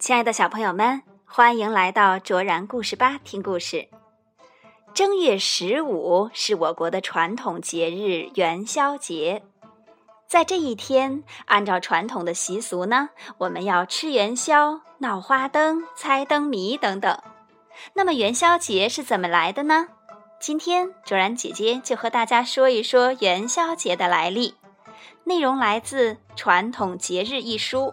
[0.00, 3.86] 亲爱的小朋友们，欢迎来到卓然故事吧听故事。
[4.94, 9.42] 正月十五是我国的传统节日元宵节，
[10.26, 17.20] 在这一天，按照传统的习俗呢，我们要吃元宵、闹花灯、猜灯谜等等。
[17.92, 19.88] 那么元宵节是怎么来的呢？
[20.40, 24.54] 今天卓然姐姐就和大家说一说元宵节的来历。
[25.24, 27.92] 内容来自《传统节日》一书，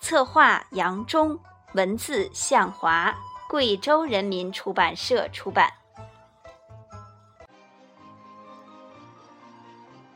[0.00, 1.38] 策划杨忠。
[1.74, 3.14] 文字向华，
[3.46, 5.70] 贵州人民出版社出版。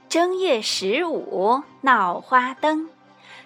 [0.09, 2.89] 正月十五闹花灯，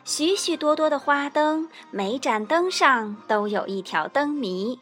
[0.05, 4.81] 许许多多的花灯，每盏灯上都有一条灯谜。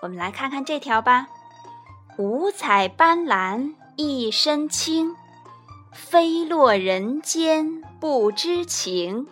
[0.00, 1.28] 我们来看看这条吧：
[2.18, 5.14] 五彩斑斓一身轻，
[5.92, 9.28] 飞落人间不知情。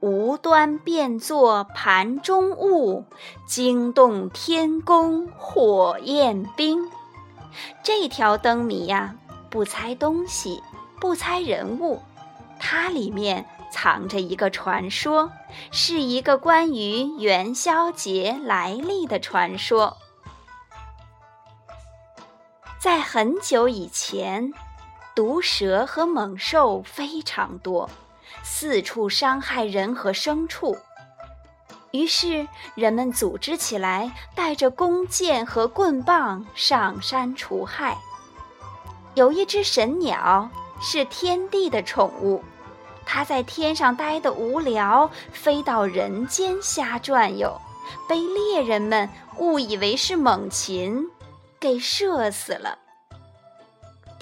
[0.00, 3.04] 无端变作盘中物，
[3.46, 6.90] 惊动天宫火焰兵。
[7.82, 9.14] 这条灯谜呀，
[9.50, 10.62] 不猜东西，
[11.00, 12.02] 不猜人物，
[12.58, 15.30] 它里面藏着一个传说，
[15.70, 19.96] 是一个关于元宵节来历的传说。
[22.80, 24.52] 在很久以前，
[25.14, 27.88] 毒蛇和猛兽非常多。
[28.42, 30.76] 四处伤害人和牲畜，
[31.92, 37.96] 于是人们组织起来，带着弓箭和棍棒上山除害。
[39.14, 42.42] 有一只神鸟是天帝的宠物，
[43.06, 47.60] 它在天上待得无聊，飞到人间瞎转悠，
[48.08, 51.08] 被猎人们误以为是猛禽，
[51.60, 52.78] 给射死了。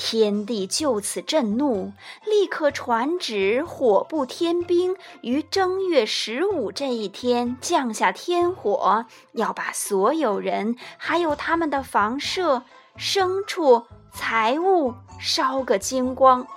[0.04, 1.92] 天帝就此震怒，
[2.26, 12.64] 立刻传旨火部天兵于正月十五这一天降下天火，要把所有人还有他们的房舍、
[12.98, 16.48] 牲畜、财物烧个精光。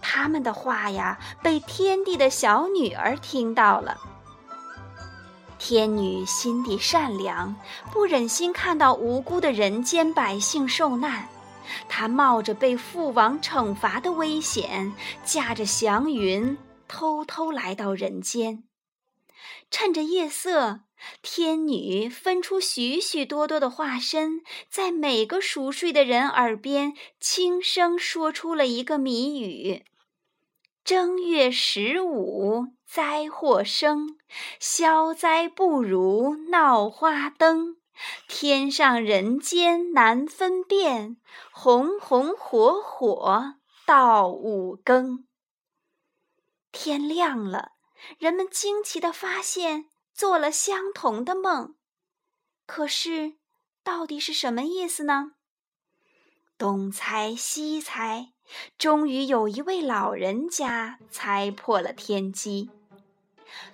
[0.00, 3.98] 他们的话呀，被天帝的小女儿听到了。
[5.58, 7.56] 天女心地善良，
[7.90, 11.28] 不忍心看到无辜的人间百姓受难。
[11.88, 14.92] 他冒着被父王惩罚的危险，
[15.24, 16.56] 驾着祥云，
[16.88, 18.64] 偷偷来到人间。
[19.70, 20.80] 趁着夜色，
[21.22, 29.84] 天女分出许许多多的化身，在每个熟睡的人耳边轻声说出了一个谜语
[30.84, 34.18] ：“正月十五灾祸生，
[34.58, 37.76] 消灾不如闹花灯。”
[38.28, 41.16] 天上人间难分辨，
[41.52, 45.26] 红红火火到五更。
[46.72, 47.72] 天亮了，
[48.18, 51.74] 人们惊奇地发现做了相同的梦。
[52.66, 53.34] 可是，
[53.82, 55.32] 到底是什么意思呢？
[56.56, 58.32] 东猜西猜，
[58.78, 62.70] 终于有一位老人家猜破了天机。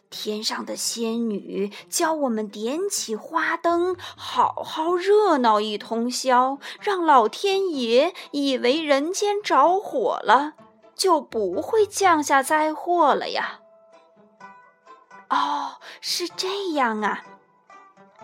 [0.08, 10.54] 天上的仙女教我们点起花灯，好好热闹一通宵，让老天爷以为人间着火了，
[10.94, 13.60] 就不会降下灾祸了呀。
[15.28, 17.24] 哦，是这样啊。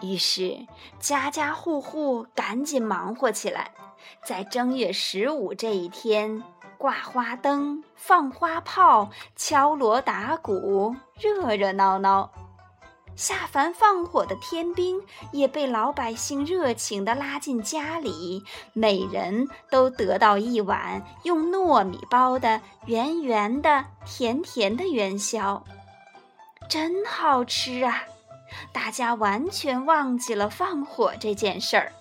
[0.01, 0.67] 于是
[0.99, 3.75] 家家户户赶紧忙活起来，
[4.25, 6.43] 在正月十五这一天。
[6.83, 12.29] 挂花灯、放花炮、敲锣打鼓，热热闹闹。
[13.15, 15.01] 下凡放火的天兵
[15.31, 18.43] 也被老百姓热情地拉进家里，
[18.73, 25.63] 每人都得到一碗用糯米包的圆圆的、甜甜的元宵，
[26.69, 28.03] 真好吃啊！
[28.73, 31.93] 大家完全忘记了放火这件事儿。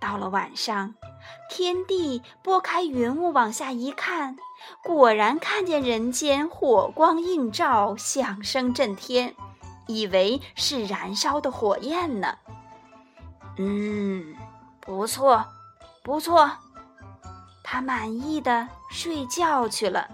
[0.00, 0.92] 到了晚上。
[1.54, 4.38] 天帝拨开云雾往下一看，
[4.82, 9.34] 果然看见人间火光映照，响声震天，
[9.86, 12.38] 以为是燃烧的火焰呢。
[13.58, 14.34] 嗯，
[14.80, 15.44] 不错，
[16.02, 16.50] 不错，
[17.62, 20.08] 他满意的睡觉去了。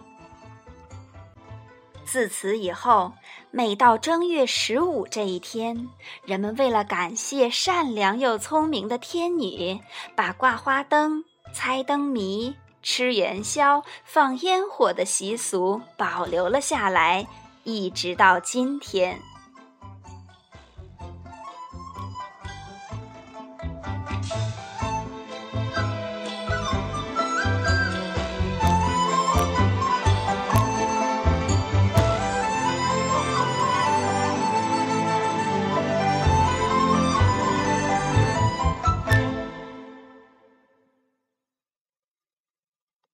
[2.04, 3.12] 自此以后，
[3.52, 5.88] 每到正月十五这一天，
[6.24, 9.78] 人们为了感谢善良又聪明的天女，
[10.16, 11.24] 把挂花灯。
[11.52, 17.26] 猜灯谜、吃元宵、放烟火的习俗保留了下来，
[17.64, 19.20] 一直到今天。